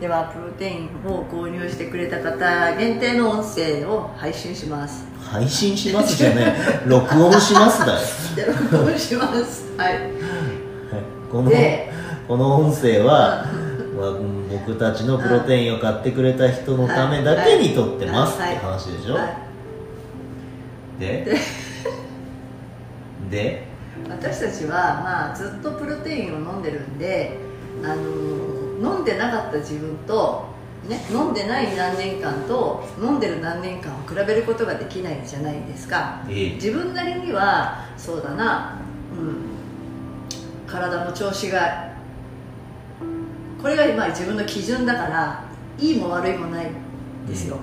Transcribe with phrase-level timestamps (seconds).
[0.00, 5.06] ではプロテインを購入してくれた方限定の音声を配信します。
[5.20, 6.54] 配信しますじゃね
[6.86, 7.98] 録音しますだよ。
[8.36, 9.64] で録音します。
[9.76, 9.98] はい。
[11.30, 11.92] こので
[12.28, 13.46] この音声は、
[14.50, 18.56] 僕たちのプロテインを買ってくれた人のためだけに撮ってますってはい。
[18.58, 21.00] 話でしょ、はい。
[21.00, 21.36] で
[23.30, 23.66] で
[24.08, 27.36] 私たちは、まあ、ずっとプロテインを飲んでるんで
[27.82, 30.46] あの飲んでなかった自分と、
[30.88, 36.22] ね、飲んでない何年間と飲んでる何年間を比べることができないじゃないですか。
[36.28, 36.54] ええ。
[36.54, 38.78] 自分なりにはそうだな、
[39.12, 41.88] うん、体の調子が
[43.60, 45.44] これが今自分の基準だから
[45.78, 47.58] いいも悪いもないんですよ、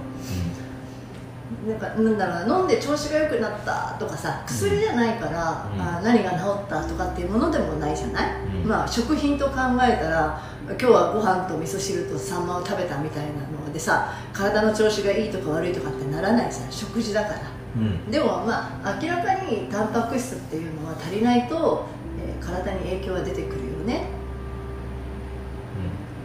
[1.65, 5.81] なんかなんだろうな飲んで調子が良くなったとかさ薬じゃないから、うん。
[5.81, 8.67] あ何が治ったとかっていうものでもないじゃない、うん。
[8.67, 17.39] まあ食品と考えたら今日はご飯と味噌汁とサンマを食べたみたいなのでさ体の調子がいいとか悪いとかってならないじゃん食事だから。
[17.77, 18.11] うん。
[18.11, 21.87] でもまあ明らかにタンパク質っていうのは足りないと、
[22.19, 24.05] えー体に影響が出てくるよね。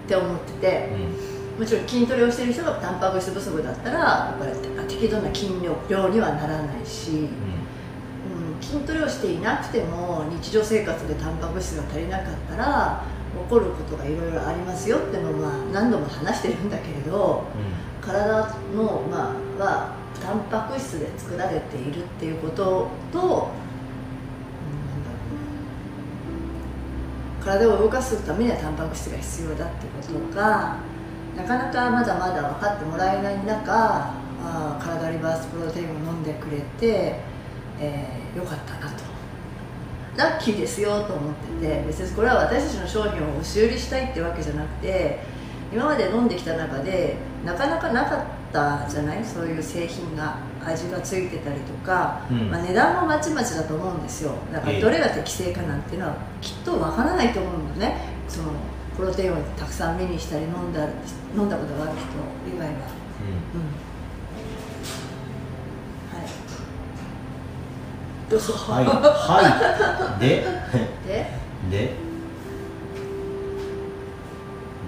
[0.04, 0.88] って思ってて。
[0.92, 5.48] うんもちろん筋トレをしてる人がタンパク質不足だったらやっぱり適度な筋
[5.91, 7.14] 量にはならないし、う
[8.58, 13.05] ん、筋トレをしていなくても日常生活でタンパク質が足りなかったら
[13.44, 17.44] 起こることがいろいろありますよってのをまあ何度も話してるんだけれど
[18.00, 23.48] 体の、まあ、はタンパク質で作られているっていうことと、
[27.44, 30.91] 体を動かすためにはタンパク質が必要だってことが
[31.36, 37.20] なかなかまだまだ分かってもらえない中あー体リバースプロテインを飲んでくれて、
[37.81, 39.03] えーよかったなと。
[40.17, 45.19] ラッキーですよと思ってて別にこれは私たちの商品を押し売りしたいってわけじゃなくて
[45.72, 49.25] 今まで飲んできた中でなかなかなかったじゃない？
[49.25, 52.50] そういう製品が味がついてたりとか、うん。
[52.50, 54.33] まあ、値段もまちまちだと思うんですよ。
[54.53, 57.97] だからええどれが適正かなんていうのはきっとわからないと思うのね。
[58.28, 58.50] その
[59.00, 60.84] プロテインをたくさん目にしたり飲んだ
[61.34, 62.75] 飲んだことがある人以外は。
[62.75, 62.77] うん。
[66.19, 66.28] はい。
[68.31, 68.84] どうぞはい。
[68.84, 70.21] はい。
[70.21, 70.44] で。
[71.06, 71.31] で？
[71.71, 71.94] で？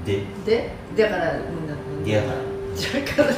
[0.05, 0.27] で？
[0.45, 1.03] で？
[1.05, 1.75] だからうんだ
[2.05, 2.35] でやから。
[2.37, 3.35] だから。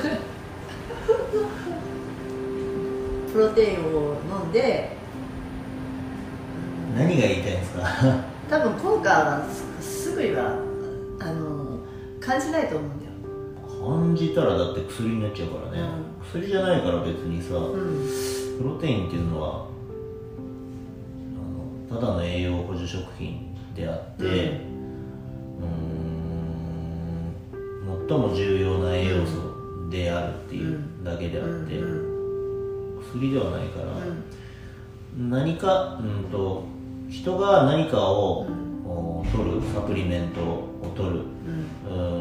[3.33, 4.97] プロテインを飲んで。
[6.97, 7.84] 何が言いたいんですか？
[8.51, 9.43] 多分効果は
[9.81, 10.57] すすぐには
[12.25, 13.12] 感じないと思うんだよ。
[13.85, 15.83] 感じたらだって薬になっちゃうからね、
[16.23, 18.09] 薬じゃないから別にさ、うん。
[18.59, 19.67] プロテインっていうのは
[21.91, 24.33] あのただの栄養補助食品であって、うん。
[28.09, 33.03] 最も重要な栄養素であるっていうだけであって、うん。
[33.03, 33.87] 薬ではないから、
[35.19, 35.31] うん。
[35.31, 36.65] 何か、うん、と
[37.11, 42.15] 人が何かを、うんお取るサプリメントを取るうん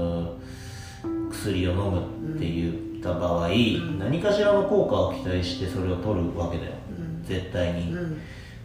[1.29, 3.99] 薬を飲むって言った場合、ん。
[3.99, 7.23] 何かしらの効果を期待してそれを取るわけだよ、うん。
[7.25, 8.21] 絶対に、うん。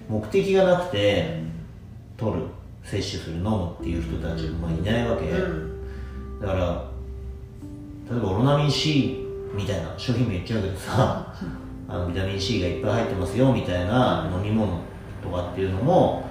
[0.09, 1.43] 目的がなくて
[2.17, 2.47] 取る
[2.85, 6.41] 摂取する飲むっていう人たちもいないわけ、うん。
[6.41, 6.89] だから
[8.11, 11.35] 例えばオロナミン C みたいな商品名言っちゃうけどさ
[11.89, 14.81] あのビタミン C がいっぱい入ってますよみたいな飲み物
[15.23, 16.29] とかっていうのも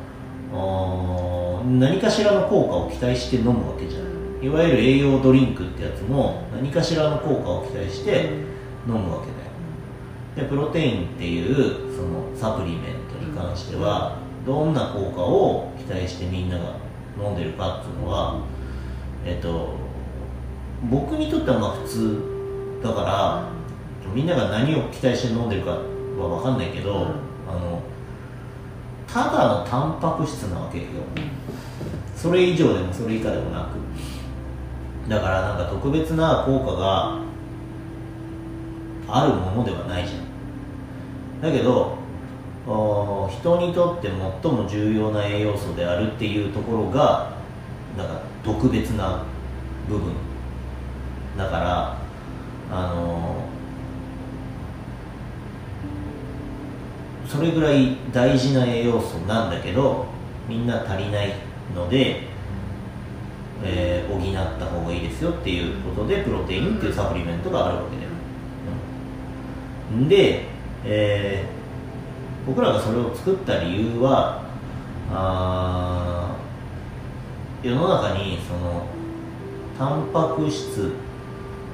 [0.54, 4.08] あー何かしらの効果を期待して飲むわけじゃん。
[4.42, 8.30] いわゆる栄養ドリンクってやつも何かしらの効果を期待して
[8.88, 9.48] 飲むわけだよ。
[10.36, 11.56] でプロテインっていう
[11.96, 12.82] そのサプリメン
[13.12, 16.76] トに関してはどんな効果を期待してみんなが
[17.20, 18.42] 飲んでるかっていうのは
[19.26, 19.76] えっと
[20.90, 22.22] 僕にとってはまあ普通
[22.84, 23.50] だから
[24.14, 25.80] みんなが何を期待して飲んでるかは
[26.18, 27.00] 分かんないけど、うん。
[27.50, 27.82] あの
[29.08, 30.86] ただのタンパク質なわけよ。
[32.16, 35.10] それ以上でもそれ以下でもなく。
[35.10, 37.20] だからなんか特別な効果が
[39.08, 40.22] あるものではないじゃん。
[41.42, 41.98] だけど
[42.66, 44.10] 人にとって
[44.42, 47.32] 最も重要な栄養素であるっていうところが
[47.98, 49.24] なんか特別な
[49.88, 50.12] 部分。
[51.38, 51.98] だから
[52.70, 53.37] あの
[57.28, 60.06] それぐらい大事な栄養素なんだけど
[60.48, 61.34] みんな足りない
[61.76, 62.22] ので、
[63.64, 68.10] えー補った方がいいですよっていうことでプロテインっていうサプリメントがあるわけだよ、
[69.94, 70.08] うん。
[70.08, 70.46] で、
[70.86, 71.58] えー
[72.48, 74.42] 僕らがそれを作った理由は
[75.12, 76.34] あ
[77.62, 78.88] 世の中にその
[79.78, 80.94] タンパク質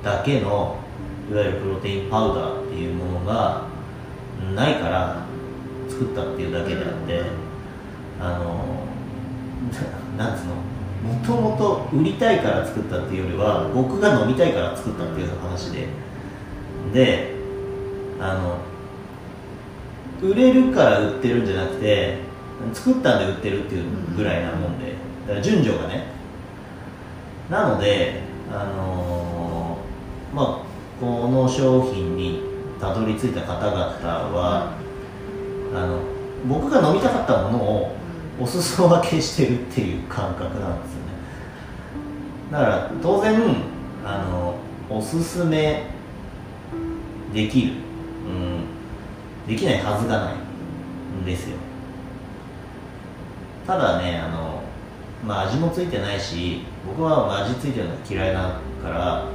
[0.04, 0.78] だけの
[1.30, 3.68] いわゆるプロテインパウダーっていうものが
[4.56, 5.23] ないから
[5.90, 7.22] 作ったっていうだけであって
[8.20, 8.84] あの
[10.18, 10.56] なんつうの？
[11.04, 15.88] もともと売りたいから作ったっていうよりは僕が飲みたいから作ったっていう話で。
[16.94, 17.34] で
[18.22, 18.58] あの
[20.22, 22.20] 売れるから売ってるんじゃなくて
[22.74, 23.84] 作ったんで売ってるっていう
[24.16, 24.94] ぐらいなもんで。
[25.28, 26.06] だから順序がね。
[27.50, 28.22] なので
[28.52, 32.42] あのーまあこの商品に
[32.80, 34.72] たどり着いた方々は、
[35.74, 36.00] あの
[36.48, 37.96] 僕が飲みたかったものを
[38.40, 41.14] お裾分けしてるっていう感覚なんですよね。
[42.52, 43.40] だから当然
[44.06, 44.56] あの
[44.90, 45.84] おすすめ
[47.34, 47.74] できる、
[48.28, 50.36] うん、できないはずがない
[51.22, 51.58] んですよ。
[53.66, 54.62] ただねあの、
[55.26, 59.30] まあ、味もついてないし僕は味ついてるのが嫌いだから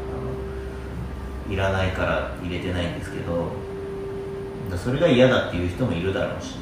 [1.51, 3.53] いらないから入れてないんですけど
[4.71, 6.57] だそれが嫌だっていう人もいるだろうし。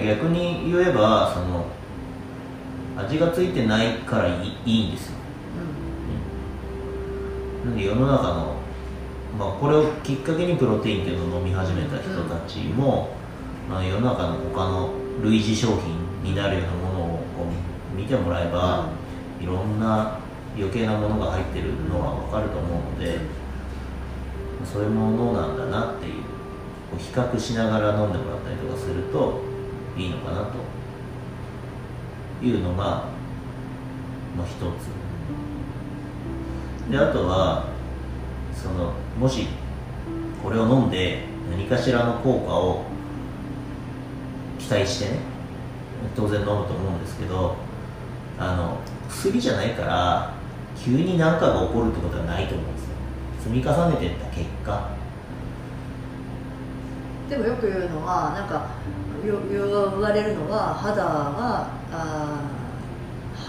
[0.00, 1.66] 逆に言えばその
[2.96, 5.16] 味がついてないからいいんですよ。
[7.66, 8.54] なんで世の中の、
[9.38, 13.10] まあ、これをきっかけにプロテインっていうのを飲み始めた人たちも、
[13.68, 14.90] まあ、世の中の他の
[15.22, 17.46] 類似商品になるようなものをこ
[17.94, 18.88] う見てもらえば、
[19.40, 20.18] いろんな
[20.56, 23.18] 余計なものが入ってるのは分かると思うので、
[24.64, 26.31] そういうものなんだなっていう
[26.98, 29.40] 比較しながら飲んでもらったりとかすると
[29.96, 30.50] いいのかな
[32.40, 32.84] というのが、
[34.36, 35.02] まあ、一つ。
[36.90, 37.66] であとは
[38.54, 39.46] そのもし
[40.42, 42.82] これを飲んで何かしらの効果を
[44.58, 45.18] 期待してね
[46.16, 47.56] 当然飲むと思うんですけど
[48.38, 48.78] あの
[49.08, 50.34] 薬じゃないから
[50.76, 52.90] 急に何かが起こるってことはないと思うんですよ。
[53.44, 55.01] 積み重ねていった結果。
[57.28, 58.70] でもよく言うのはなんか
[59.26, 59.60] よ言
[60.00, 61.70] われるのは肌が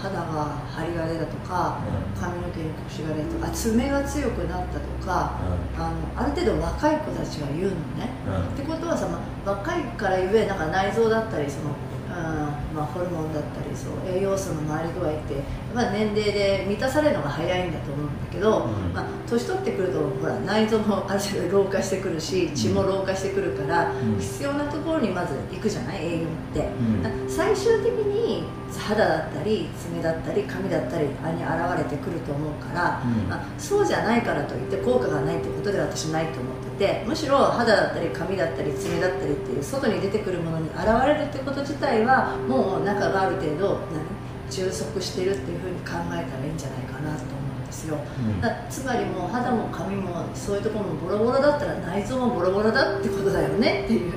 [0.04, 1.80] 肌が張り金だとか
[2.18, 5.40] 髪の毛に腰がねとか爪が強くなったとか
[5.76, 8.54] あのある程度若い子たちが言うのね、うん。
[8.54, 11.70] ってことはさ、まあ若いからゆえなんか内臓だったりその、
[12.16, 15.34] あーまあ、ホルモンだったりそう栄養素の回り具合って、
[15.74, 18.94] まあ、年齢で満たされるのが早いんだと思うんだけど、うん。
[18.94, 24.18] まあ、年取ってくるとほら内臓もある程度老化してくるし血も老化してくるから、うん。
[24.20, 26.60] 必要なところにまず行くじゃない栄養って。
[26.60, 27.02] うん。
[27.02, 28.44] だ最終的に
[28.76, 33.28] 肌だったり爪だったり髪だったりあに現れてくると思うから、うん。
[33.28, 44.04] まあ、そうじゃないからといって効果がないってことでは私ないと思っててむしろ肌だったり髪だったり爪だったりっていう外に出てくるものに現れるってこと自体はもう中がある程度何？
[44.50, 47.96] 充足してるっていうふうに考えたらいいんじゃないかなと思うんですよ。
[47.96, 48.40] うん。
[48.40, 54.12] だつまりもう肌も髪もそういうところもボロボロだったら内臓もボロボロだってことだよねっていう。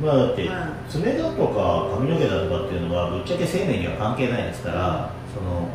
[0.00, 0.72] まあだってうん。
[0.88, 5.68] 爪だとか髪の毛だとかっていうのはぶっちゃけ生命には関係ないですからその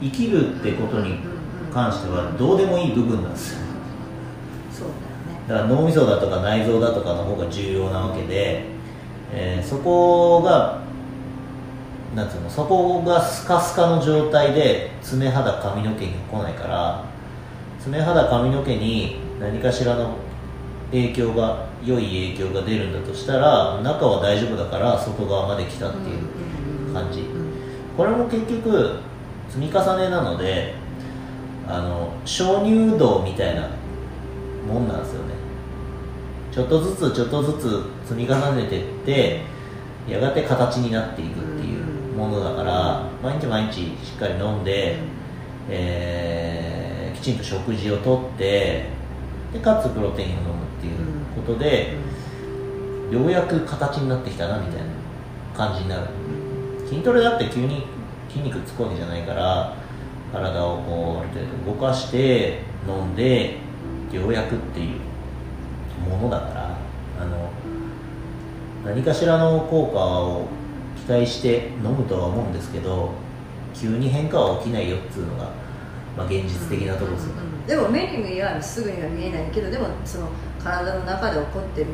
[0.00, 1.18] 生きるってことに
[1.72, 3.60] 関してはどうでもいい部分なんですよ
[5.48, 8.64] だから脳みそだとか内臓だとかの方が重要なわけで、
[9.32, 10.82] えーそこが
[12.14, 17.04] なんつうのそこがスカスカの状態で爪肌髪の毛に来ないから
[17.80, 20.16] 爪肌髪の毛に何かしらの
[20.90, 27.24] 影響が良い影響が出るんだとしたら中は大丈夫だから外側まで来たっていう感じ。
[27.96, 28.98] これも結局
[29.48, 30.74] 積み重ねなので
[31.66, 33.68] あの鍾乳洞みたいな
[34.66, 35.34] もんなんですよね。
[36.52, 39.42] ちょっとずつちょっとずつ積み重ねてって
[40.08, 41.84] やがて形になっていくっていう
[42.16, 44.96] ものだから毎日毎日しっかり飲んで、
[45.68, 46.92] えー
[47.22, 48.86] きちんと食事をとって
[49.52, 50.96] でかつプロテインを飲むっていう
[51.36, 51.94] ことで、
[53.12, 54.86] ようやく形になってきたなみたいな
[55.54, 56.08] 感じになる。
[56.88, 57.86] 筋トレだって急に
[58.28, 59.76] 筋肉つくわけじゃないから
[60.32, 63.58] 体をこうある程度動かして飲んで
[64.12, 66.78] ようやくっていうものだから
[67.20, 67.50] あの
[68.84, 70.46] 何かしらの効果を
[70.96, 73.12] 期待して飲むとは思うんですけど
[73.74, 75.50] 急に変化は起きないよっつうのが、
[76.16, 80.28] まあ、現実的なところですよね、うんでも目に見はすぐには見えないけどでもその
[80.62, 81.86] 体の中で起こってる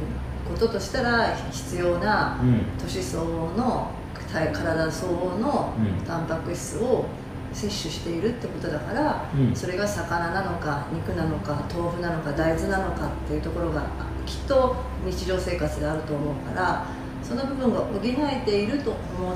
[0.48, 2.62] こととしたら必要なうん。
[2.78, 3.90] 年相応の
[4.32, 6.06] 体体相応のうん。
[6.06, 7.04] タンパク質を
[7.52, 9.54] 摂取しているってことだから、うん。
[9.54, 13.82] それが魚なのか肉なのか豆腐なのか大豆なのかっていうところが
[14.26, 16.86] きっと日常生活であると思うから
[17.22, 19.34] その部分が補えていると思っ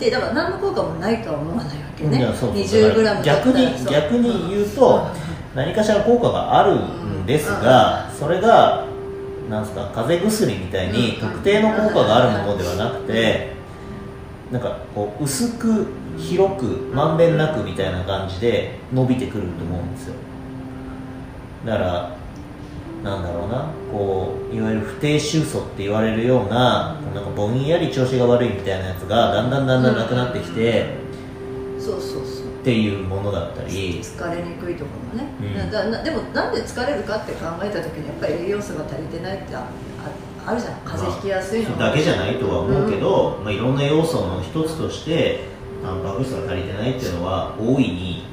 [0.00, 2.18] ってだから何の効果もないとは思わないわけね。
[2.18, 2.56] いやそうそう。
[2.56, 5.06] 20g だから逆に逆に言うと
[5.54, 6.80] 何かしら効果がある
[7.22, 8.86] んですが、それが
[9.50, 13.52] なんすか風邪薬みたいにうん特定の効果があるものではなくて、
[14.50, 15.86] なんかこう薄く
[16.18, 16.64] 広く
[16.94, 20.14] まんべんなくみたいな感じで伸びてくると思うんですよ。
[21.66, 22.16] だから
[23.02, 23.70] なんだろうな。
[23.90, 30.94] こういわゆる不定収素って言われるようななんかぼんやり調子が悪いみたいなやつがだんだんだんだんなくなってきて、
[31.78, 32.46] そうそうそう。
[32.60, 34.00] っていうものだったり。
[34.00, 36.04] 疲れにくいとかもね、うん。
[36.04, 39.66] でもなんで疲れるかって考えた時にやっぱり栄養素が足りてないってあ
[40.46, 40.74] ああるじゃん。
[40.84, 45.48] 風邪ひきやすいのそれだけじゃないとは思うけど、まあ、いろんな要素の一つとして
[45.90, 48.24] タンパク質が足りてないっていうのは大いに、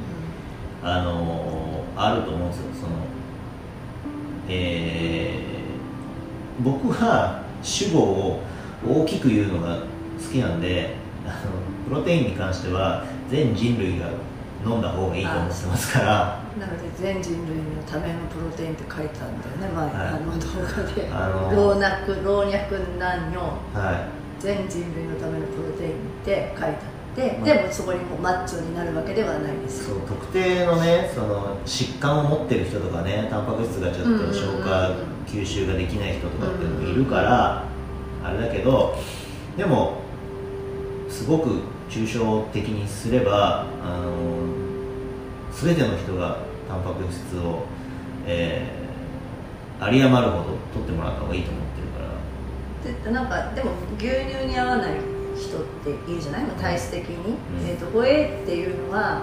[0.83, 2.63] あのあると思うんですよ。
[2.73, 2.93] その
[4.47, 5.47] えー
[6.63, 8.41] 僕は主語を
[8.83, 9.83] 大きく言うのが好
[10.31, 11.51] きなんであの
[11.87, 14.09] プロテインに関しては全人類が
[14.65, 16.43] 飲んだ方がいいと思ってますから。
[16.57, 19.69] なので全人類のためのプロテインって書いてあるんだよね。
[19.75, 20.07] 前、はい。
[20.07, 22.55] あの動画で、あの老若老若
[22.97, 23.39] 男女。
[23.39, 24.07] は
[24.39, 26.75] 全人類のためのプロテインって書いてあっ
[27.17, 29.85] て、まあでもそこにもマッチョになるわけではないでい、す。
[29.87, 34.95] そう特定のねその疾患を持ってる人とかねタンパク質がちょっと消化、
[35.25, 37.63] 吸収ができない人とかっていうのもいるから、
[38.23, 38.95] あれだけど
[39.57, 39.97] でも
[41.09, 44.13] すごく抽象的にすればあの
[45.51, 46.37] 全ての人が
[46.69, 47.63] タンパク質を、
[48.25, 48.87] えー
[49.79, 50.43] 有り余るほど
[50.73, 51.87] 取ってもらった方がいいと思ってる
[53.03, 53.11] から。
[53.11, 53.69] でなんかでも
[53.99, 54.93] 牛乳に合わない
[55.37, 57.67] 人っているじゃない、まあ体質的に、うん。
[57.67, 59.21] えー、とホエイっていうのは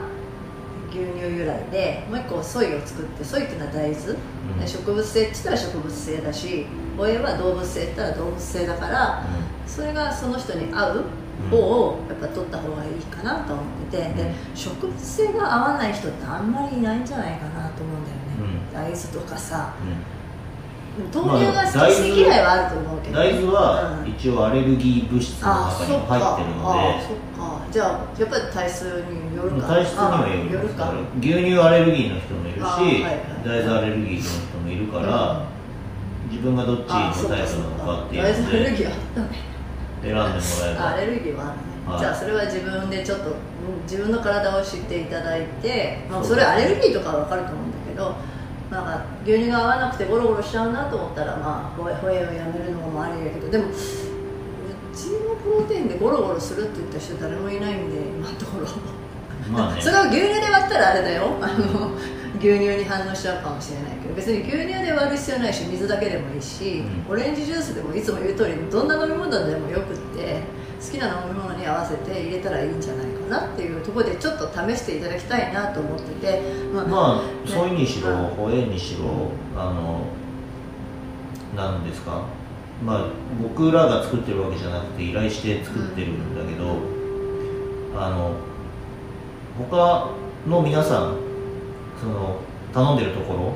[0.90, 4.12] 牛乳由来でもう一個ソイを作ってソイっていうのは大豆、う
[4.56, 4.60] ん。
[4.60, 6.66] で植物性って言ったら植物性だし
[6.96, 9.26] ホエイは動物性って言ったら動物性だから
[9.66, 11.04] それがその人に合う
[11.50, 14.16] 方をやっぱ取った方がいいかなと思ってて、うん。
[14.16, 18.72] で植物性が合わない人ってあんまりいないんじゃないかなと思うんだよね、うん。
[18.72, 20.13] 大豆とかさうん
[21.12, 27.66] 豆乳が好き嫌いはあると思うけど、大豆はうん一応アレルギー物質のあ中にも入ってるのあでそっか。
[27.70, 29.66] じゃあやっぱり体質によるか。
[29.68, 30.92] 体質にはよるか。
[31.20, 33.20] 牛乳アレルギーの人もいるし、あはいはい。
[33.44, 35.46] 大豆アレルギーの人もいるから、
[36.30, 39.28] 自分がどっちのタイプなのかっていう大豆アレルのでギーあったね。
[40.02, 40.82] 選んでもらえば。
[40.86, 41.98] あアレルギーはあるね、はい。
[41.98, 48.14] じゃあそれは自分でちょっとうん自分の体を知っていただいて、まあ、それアレルギーとかは分かると思うんだけど
[48.70, 53.72] なんか牛乳が合わなくてゴロゴロしちゃうなと思ったらまあホエホエをやめるのもありだけどでもう
[54.94, 58.66] ちのプロテインでゴロゴロするって言った人誰もいないんで今のところ。
[59.52, 59.82] まあね。
[59.82, 61.24] それを牛乳で割ったらあれだよ。
[61.40, 61.90] あの
[62.38, 67.12] 牛乳に反応しちゃうかもしれないけど別に牛乳で割る必要ないし水だけでもいいし、うん。
[67.12, 70.40] オレンジジュースでもいつも言う通りどんな飲み物でもよくって
[70.80, 80.06] 好きな飲み物に合わせて入れたらいいんじゃないかなっていうところでちょっと試していただきたいなと思っててまあ、まあソイにしろうんにしろあの
[81.56, 82.22] なんですか？
[82.84, 83.06] まあ
[83.42, 86.78] 僕らが作ってるわけじゃなくて依頼して作ってるんだけど、
[87.96, 88.32] あの
[89.56, 90.10] 他
[90.48, 91.16] の皆さん
[92.00, 92.40] その
[92.72, 93.54] 頼んでるところ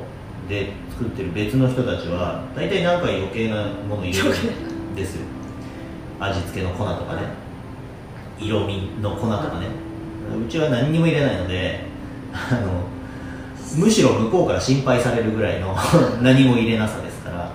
[0.49, 5.27] で作ってる別の人たちは大体なんか余計なもの入れるんですよ。
[6.21, 7.23] 味付けの粉とかね
[8.41, 9.67] 色味の粉とかね。
[10.37, 11.81] うちは何にも入れないので
[12.33, 12.85] あの
[13.77, 15.75] むしろ向こうから心配されるぐらいの
[16.21, 17.51] 何も入れなさですから。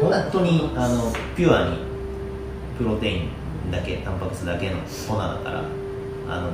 [0.00, 1.78] 本当にあのピュアに
[2.78, 5.64] プロテインだけタンパク質だけの粉だから
[6.28, 6.50] あの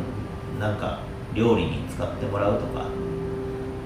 [0.59, 1.01] なんか
[1.35, 2.87] 料理に使ってもらうとか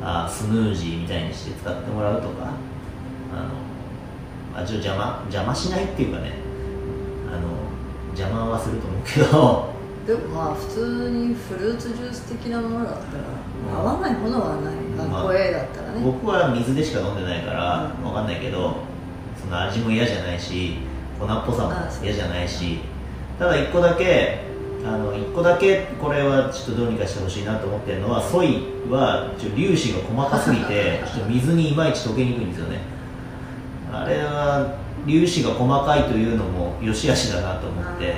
[0.02, 2.52] あスヌージーみたいにして使ってもらうとか
[3.34, 6.34] あの味を邪魔邪魔しないっていうかね
[7.28, 7.75] あの
[8.16, 9.76] 邪魔はすると思うけど。
[10.06, 14.74] でもまあ普通にフルーツジュース的なものだったら合わないものはない。
[14.96, 16.00] まああホエイだったらね。
[16.02, 18.06] 僕は水でしか飲んでないからうん。
[18.06, 18.76] わかんないけど
[19.40, 20.76] その味も嫌じゃないし
[21.18, 21.72] 粉っぽさも
[22.04, 22.80] 嫌じゃないし。
[23.38, 24.46] ただ一個だけ
[24.84, 32.80] あの一個だけこれはちょっとどうにかしてほしいなと思ってるのはソイはちょ粒子が細かすぎて ちょっと水にいまいち溶けにくいんですよね
[33.92, 34.76] あれは
[35.06, 38.14] 粒子が細かいというのも良し悪しだなと思って。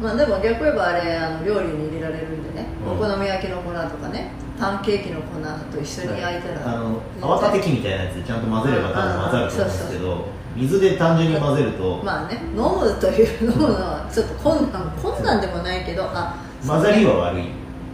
[0.00, 2.92] まあでも逆言えばあれあの料理に入れられるんでね、うん。
[2.92, 4.32] お好み焼きの粉とかね。
[4.58, 5.40] パンケーキの粉
[5.72, 14.92] と一緒に焼いたら、あの泡立て器みたいなやつでちゃんと混ぜれば多分混ざると思うんですけど水で単純に混ぜるとまあね飲むというのはちょっと困難。
[15.02, 16.36] 困難でもないけどあ
[16.66, 17.44] 混ざりは悪い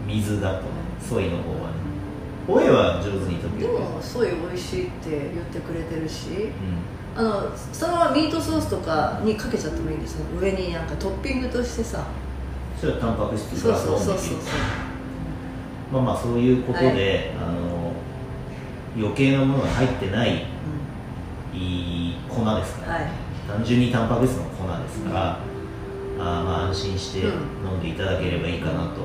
[0.08, 0.64] 水だと
[1.00, 1.76] ソイの方はね。
[2.48, 6.26] ホエイは上手に溶けでるもソイ美味しいって言ってくれてるし。
[6.30, 6.50] う
[7.16, 10.26] あのそのままミートソースとかにかけちゃってもいいんですよ。
[10.38, 12.04] 上になんかトッピングとしてさ。
[12.78, 14.36] それはタンパク質プそうラスそうそうそうオンできる
[15.90, 17.92] まあまあそういうことで、あの
[18.94, 20.44] 余計なものが入ってない
[21.54, 23.08] いい粉ですから、はい。
[23.48, 29.00] 単純にタンパク質の粉ですから、あーまあ安心して飲んでいただければいいかなと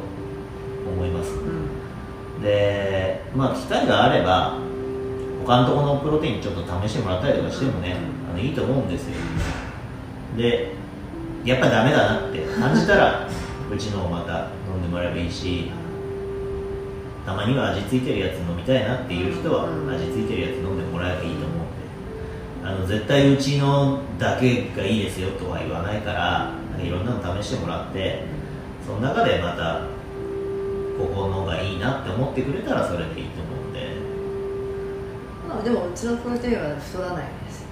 [0.86, 2.41] 思います、うん。
[2.41, 4.58] でまあ機会があれば
[5.45, 7.95] 他のところのプロテインちょっと試してもらったりとかしてもね、
[8.29, 9.15] あのいいと思うんですよ。
[10.38, 10.74] で
[11.43, 12.39] やっぱダメだなって。
[12.45, 13.27] 感じたら
[13.71, 15.71] うちのをまた飲んでもらえばいいし
[17.25, 19.89] たまには味付いてるやつ飲みたいなっていう人はうん。
[19.89, 21.81] 味付いてるやつ飲んでもらえばいいと思うんで。
[22.63, 28.24] あの絶対うちのだけがいいですよとは言わないからいろんなの試してもらって
[28.86, 29.81] その中でまた
[31.00, 33.40] ここのがいいなって思ってくれたらそれでいいと
[35.53, 37.65] まあでもうちのプロテインは太らないです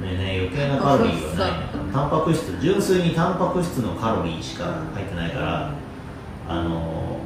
[0.00, 0.12] ね。
[0.12, 5.74] ね余計なカロリーはないねタンパク質純粋にタンパク質のカロリーしか入ってないから
[6.48, 7.18] あの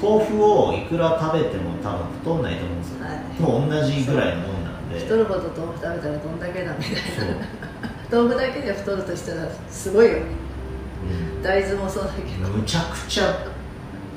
[0.00, 3.42] 豆腐をいくら食べても多分太んないと思うんですよ、はい。
[3.42, 5.00] もう同じぐらいのもんなんで。
[5.00, 7.00] 太るほど豆腐食べたらどんだけだみたいな
[8.10, 10.18] 豆腐だけで太るとしたらすごいよ。
[10.18, 11.42] うん。
[11.42, 12.48] 大豆もそうだけど。
[12.48, 13.46] むちゃくちゃ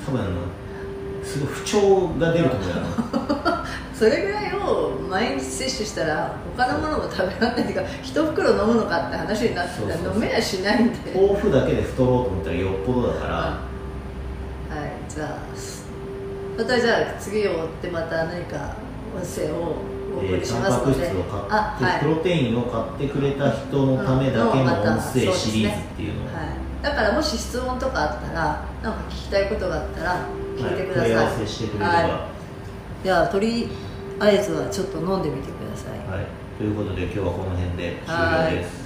[0.06, 0.30] 多分あの
[1.24, 2.74] すごい不調が出ると思うよ
[4.02, 11.12] それぐらいを毎日摂取したら他のものも食べられないっていうか一袋飲むのかって話になってたら飲めやしないんで。
[11.14, 13.60] 豆腐だけで太ろうと思ったらよっぽどだから、は
[15.06, 15.38] いじゃあ
[16.58, 18.74] またじゃあ次を追ってまた何か
[19.14, 19.76] 音声を
[20.16, 22.00] お送えりしータンパク質ますので、を買って、あはい。
[22.00, 26.22] プロテインを買ってくれた人のためだけの音声シリーズっていうの。
[26.22, 31.22] を、はい、だからもし質問とかあったらなんか聞きたいことがあったら聞いてください、はい。
[31.22, 32.10] 問い合わせしてくれれば、は、はい。
[33.04, 33.68] じゃあとり
[34.22, 35.98] あえずはちょっと飲んでみてください。
[36.22, 36.26] い。
[36.56, 38.81] ということで今日はこの辺で終了です